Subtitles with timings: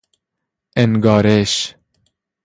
[0.75, 1.75] انگارش